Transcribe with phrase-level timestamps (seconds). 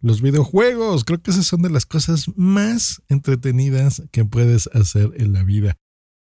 [0.00, 5.32] Los videojuegos, creo que esas son de las cosas más entretenidas que puedes hacer en
[5.32, 5.76] la vida.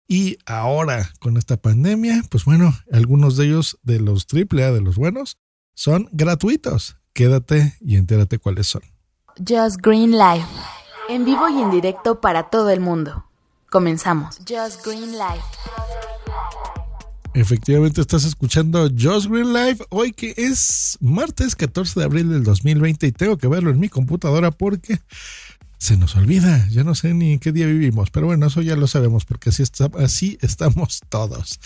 [0.07, 4.95] Y ahora, con esta pandemia, pues bueno, algunos de ellos, de los AAA, de los
[4.95, 5.37] buenos,
[5.75, 6.97] son gratuitos.
[7.13, 8.81] Quédate y entérate cuáles son.
[9.37, 10.45] Just Green Live.
[11.07, 13.25] En vivo y en directo para todo el mundo.
[13.69, 14.39] Comenzamos.
[14.39, 15.43] Just Green Live.
[17.33, 23.07] Efectivamente estás escuchando Just Green Live hoy que es martes 14 de abril del 2020
[23.07, 24.99] y tengo que verlo en mi computadora porque
[25.77, 28.75] se nos olvida, ya no sé ni en qué día vivimos, pero bueno, eso ya
[28.75, 31.59] lo sabemos porque así, está, así estamos todos.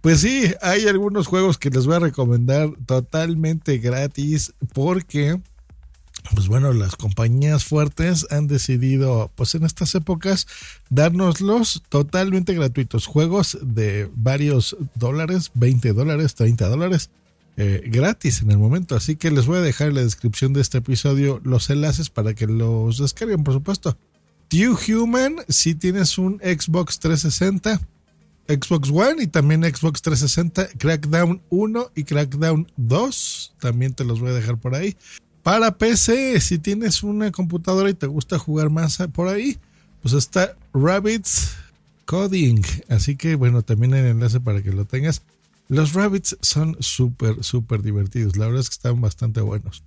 [0.00, 5.40] Pues sí, hay algunos juegos que les voy a recomendar totalmente gratis porque
[6.34, 10.46] pues bueno, las compañías fuertes han decidido, pues en estas épocas,
[10.90, 13.06] dárnoslos totalmente gratuitos.
[13.06, 17.10] Juegos de varios dólares, 20 dólares, 30 dólares,
[17.56, 18.94] eh, gratis en el momento.
[18.94, 22.34] Así que les voy a dejar en la descripción de este episodio los enlaces para
[22.34, 23.96] que los descarguen, por supuesto.
[24.48, 27.80] Tew Human, si tienes un Xbox 360,
[28.48, 34.30] Xbox One y también Xbox 360, Crackdown 1 y Crackdown 2, también te los voy
[34.30, 34.96] a dejar por ahí.
[35.48, 39.56] Para PC, si tienes una computadora y te gusta jugar más por ahí,
[40.02, 41.56] pues está Rabbits
[42.04, 42.60] Coding.
[42.90, 45.22] Así que bueno, también hay enlace para que lo tengas.
[45.68, 48.36] Los Rabbits son súper, súper divertidos.
[48.36, 49.82] La verdad es que están bastante buenos.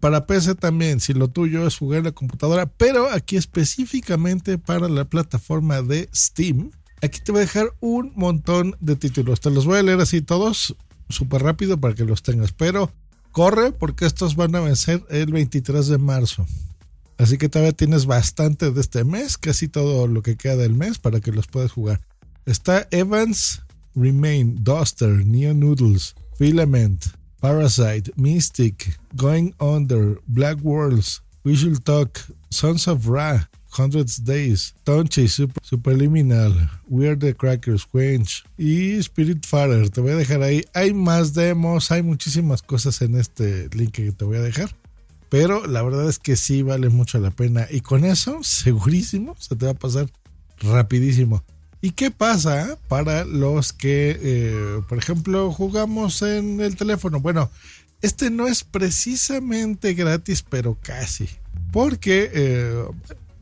[0.00, 4.88] Para PC también, si lo tuyo es jugar en la computadora, pero aquí específicamente para
[4.88, 6.70] la plataforma de Steam,
[7.02, 9.40] aquí te voy a dejar un montón de títulos.
[9.40, 10.74] Te los voy a leer así todos
[11.10, 12.90] súper rápido para que los tengas, pero
[13.32, 16.46] corre porque estos van a vencer el 23 de marzo.
[17.18, 20.98] Así que todavía tienes bastante de este mes, casi todo lo que queda del mes
[20.98, 22.00] para que los puedas jugar.
[22.46, 23.62] Está Evans,
[23.94, 27.04] Remain, Duster, Neo Noodles, Filament,
[27.40, 32.18] Parasite, Mystic, Going Under, Black Worlds, Should Talk,
[32.50, 39.88] Sons of Ra, Hundreds Days, Tonchi, Super, Superliminal, Weird the Crackers, Quench y Spirit Fighter.
[39.90, 40.64] Te voy a dejar ahí.
[40.74, 44.74] Hay más demos, hay muchísimas cosas en este link que te voy a dejar.
[45.28, 47.66] Pero la verdad es que sí vale mucho la pena.
[47.70, 50.10] Y con eso, segurísimo, se te va a pasar
[50.60, 51.42] rapidísimo.
[51.80, 57.18] ¿Y qué pasa para los que, eh, por ejemplo, jugamos en el teléfono?
[57.18, 57.50] Bueno,
[58.02, 61.28] este no es precisamente gratis, pero casi.
[61.72, 62.84] Porque eh,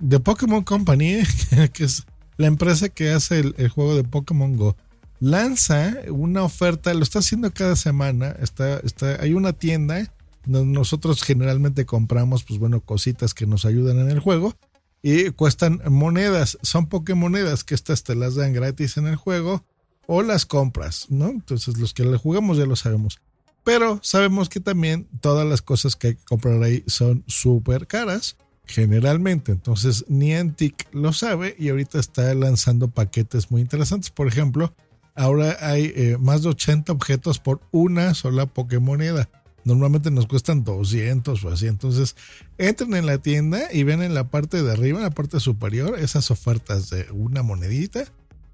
[0.06, 1.18] The Pokémon Company,
[1.72, 2.04] que es
[2.36, 4.76] la empresa que hace el, juego de Pokémon Go,
[5.20, 8.34] lanza una oferta, lo está haciendo cada semana.
[8.40, 10.12] Está, está, hay una tienda
[10.46, 14.56] donde nosotros generalmente compramos, pues bueno, cositas que nos ayudan en el juego
[15.02, 16.58] y cuestan monedas.
[16.62, 19.64] Son Pokémonedas que estas te las dan gratis en el juego
[20.06, 21.28] o las compras, ¿no?
[21.28, 23.20] Entonces los que le jugamos ya lo sabemos.
[23.64, 28.36] Pero sabemos que también todas las cosas que hay que comprar ahí son súper caras
[28.64, 29.52] generalmente.
[29.52, 34.10] Entonces Niantic lo sabe y ahorita está lanzando paquetes muy interesantes.
[34.10, 34.74] Por ejemplo,
[35.14, 39.28] ahora hay eh, más de 80 objetos por una sola Pokémoneda.
[39.64, 41.66] Normalmente nos cuestan 200 o así.
[41.66, 42.16] Entonces
[42.58, 45.98] entren en la tienda y ven en la parte de arriba, en la parte superior,
[45.98, 48.04] esas ofertas de una monedita.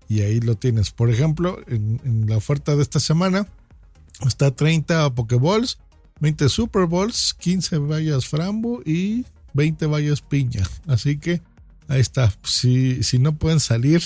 [0.08, 0.90] Y ahí lo tienes.
[0.90, 3.46] Por ejemplo, en, la oferta de esta semana
[4.26, 5.78] está 30 Pokéballs,
[6.20, 10.62] 20 Super Balls, 15 vallas Frambo y 20 vallas piña.
[10.86, 11.42] Así que
[11.88, 12.32] ahí está.
[12.44, 14.02] Si, si no pueden salir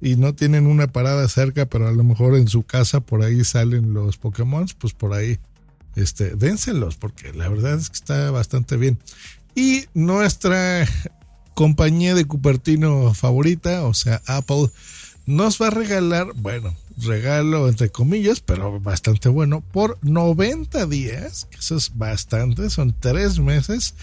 [0.00, 3.44] y no tienen una parada cerca, pero a lo mejor en su casa por ahí
[3.44, 5.38] salen los Pokémon, pues por ahí
[5.96, 8.98] este, dénselos, porque la verdad es que está bastante bien.
[9.54, 10.86] Y nuestra
[11.54, 14.70] compañía de Cupertino favorita, o sea, Apple,
[15.26, 21.58] nos va a regalar, bueno, regalo entre comillas, pero bastante bueno, por 90 días, que
[21.58, 23.94] eso es bastante, son tres meses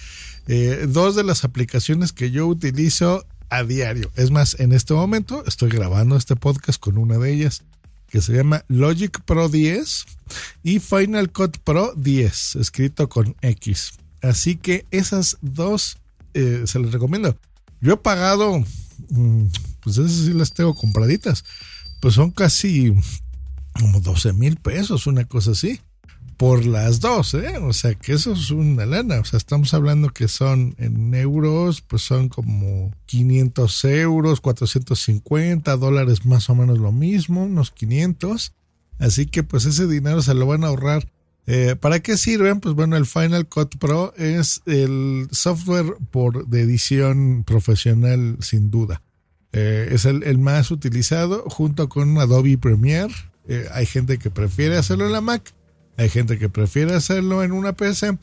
[0.47, 4.11] eh, dos de las aplicaciones que yo utilizo a diario.
[4.15, 7.63] Es más, en este momento estoy grabando este podcast con una de ellas
[8.07, 10.05] que se llama Logic Pro 10
[10.63, 13.93] y Final Cut Pro 10, escrito con X.
[14.21, 15.97] Así que esas dos
[16.33, 17.37] eh, se les recomiendo.
[17.79, 18.59] Yo he pagado,
[19.09, 19.45] mm,
[19.81, 21.43] pues esas sí las tengo compraditas,
[21.99, 22.93] pues son casi
[23.73, 25.79] como 12 mil pesos, una cosa así
[26.41, 27.59] por las dos, ¿eh?
[27.59, 29.19] O sea, que eso es una lana.
[29.19, 36.25] O sea, estamos hablando que son en euros, pues son como 500 euros, 450 dólares
[36.25, 38.53] más o menos lo mismo, unos 500.
[38.97, 41.07] Así que pues ese dinero se lo van a ahorrar.
[41.45, 42.59] Eh, ¿Para qué sirven?
[42.59, 49.03] Pues bueno, el Final Cut Pro es el software por, de edición profesional sin duda.
[49.53, 53.13] Eh, es el, el, más utilizado junto con Adobe Premiere.
[53.47, 55.53] Eh, hay gente que prefiere hacerlo en la Mac,
[55.97, 58.17] hay gente que prefiere hacerlo en una PC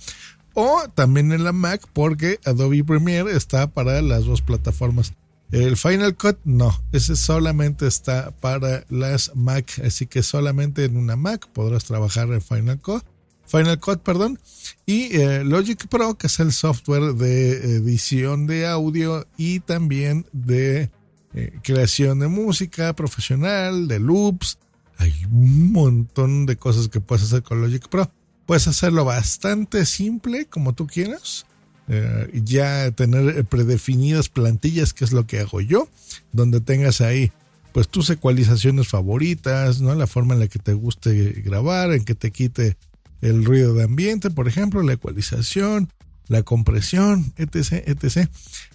[0.54, 5.12] o también en la Mac porque Adobe Premiere está para las dos plataformas.
[5.50, 11.16] El Final Cut no, ese solamente está para las Mac, así que solamente en una
[11.16, 13.02] Mac podrás trabajar en Final Cut.
[13.46, 14.38] Final Cut, perdón,
[14.84, 20.90] y eh, Logic Pro, que es el software de edición de audio y también de
[21.38, 24.58] eh, creación de música profesional, de loops.
[24.96, 28.10] Hay un montón de cosas que puedes hacer con Logic Pro.
[28.44, 31.46] Puedes hacerlo bastante simple, como tú quieras.
[31.86, 35.88] Eh, ya tener predefinidas plantillas, que es lo que hago yo,
[36.32, 37.30] donde tengas ahí
[37.72, 39.94] pues tus ecualizaciones favoritas, ¿no?
[39.94, 42.76] La forma en la que te guste grabar, en que te quite
[43.20, 45.92] el ruido de ambiente, por ejemplo, la ecualización,
[46.28, 48.28] la compresión, etc, etc.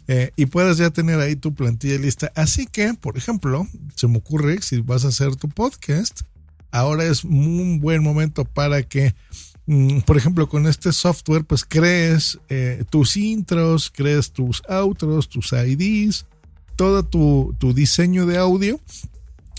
[0.08, 2.32] Eh, y puedas ya tener ahí tu plantilla lista.
[2.36, 6.22] Así que, por ejemplo, se me ocurre, si vas a hacer tu podcast,
[6.72, 9.16] ahora es un buen momento para que,
[9.68, 15.54] mm, por ejemplo, con este software, pues crees eh, tus intros, crees tus outros, tus
[15.54, 16.26] IDs,
[16.76, 18.80] todo tu, tu diseño de audio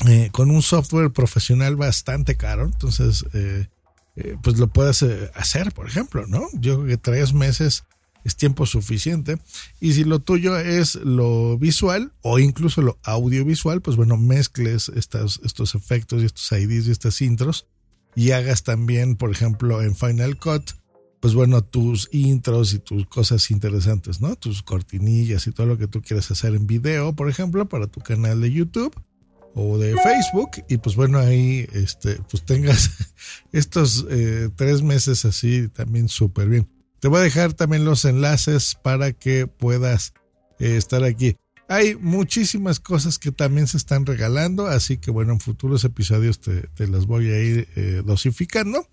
[0.07, 2.65] eh, con un software profesional bastante caro.
[2.65, 3.69] Entonces, eh,
[4.17, 6.47] eh, pues lo puedes eh, hacer, por ejemplo, ¿no?
[6.53, 7.85] Yo creo que tres meses
[8.25, 9.39] es tiempo suficiente.
[9.81, 15.41] Y si lo tuyo es lo visual o incluso lo audiovisual, pues bueno, mezcles estos,
[15.45, 17.67] estos efectos y estos IDs y estas intros
[18.17, 20.71] y hagas también, por ejemplo, en Final Cut,
[21.21, 24.37] pues bueno, tus intros y tus cosas interesantes, ¿no?
[24.37, 28.01] Tus cortinillas y todo lo que tú quieres hacer en video, por ejemplo, para tu
[28.01, 28.95] canal de YouTube
[29.55, 32.91] o de Facebook y pues bueno ahí este pues tengas
[33.53, 36.69] estos eh, tres meses así también súper bien.
[37.01, 40.15] Te voy a dejar también los enlaces para que puedas
[40.59, 41.37] eh, estar aquí.
[41.69, 46.63] Hay muchísimas cosas que también se están regalando así que bueno en futuros episodios te,
[46.75, 48.89] te las voy a ir eh, dosificando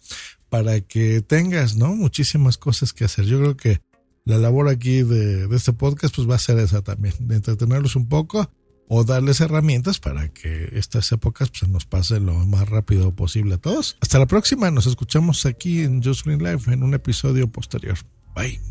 [0.49, 3.25] para que tengas no muchísimas cosas que hacer.
[3.25, 3.81] Yo creo que
[4.25, 8.07] la labor aquí de, este podcast pues va a ser esa también de entretenerlos un
[8.07, 8.49] poco
[8.93, 13.57] o darles herramientas para que estas épocas pues, nos pasen lo más rápido posible a
[13.57, 13.95] todos.
[14.01, 17.97] Hasta la próxima, nos escuchamos aquí en Just Green Life en un episodio posterior.
[18.35, 18.70] Bye.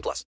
[0.00, 0.24] 18 plus.